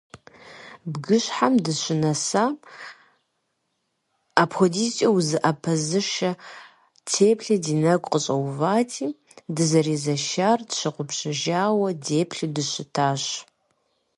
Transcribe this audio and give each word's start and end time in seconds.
Бгыщхьэм 0.91 1.53
дыщынэсам, 1.63 2.53
апхуэдизкӀэ 4.41 5.09
узыӀэпызышэ 5.17 6.31
теплъэ 7.09 7.55
ди 7.63 7.73
нэгу 7.81 8.09
къыщӏэувати, 8.11 9.05
дызэрезэшар 9.55 10.59
тщыгъупщэжауэ, 10.69 11.89
деплъу 12.07 12.49
дыщытащ. 12.55 13.23